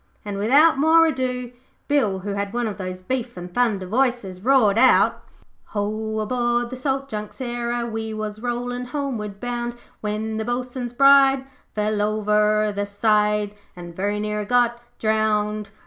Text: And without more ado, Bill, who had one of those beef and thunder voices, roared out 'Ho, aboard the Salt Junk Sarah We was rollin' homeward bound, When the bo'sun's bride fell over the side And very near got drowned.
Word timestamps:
And 0.25 0.39
without 0.39 0.79
more 0.79 1.05
ado, 1.05 1.51
Bill, 1.87 2.21
who 2.21 2.31
had 2.33 2.53
one 2.53 2.65
of 2.65 2.79
those 2.79 3.01
beef 3.01 3.37
and 3.37 3.53
thunder 3.53 3.85
voices, 3.85 4.41
roared 4.41 4.79
out 4.79 5.21
'Ho, 5.75 6.17
aboard 6.19 6.71
the 6.71 6.75
Salt 6.75 7.07
Junk 7.07 7.31
Sarah 7.31 7.85
We 7.85 8.11
was 8.11 8.41
rollin' 8.41 8.85
homeward 8.85 9.39
bound, 9.39 9.75
When 9.99 10.37
the 10.37 10.43
bo'sun's 10.43 10.91
bride 10.93 11.45
fell 11.75 12.01
over 12.01 12.71
the 12.75 12.87
side 12.87 13.53
And 13.75 13.95
very 13.95 14.19
near 14.19 14.43
got 14.43 14.81
drowned. 14.97 15.69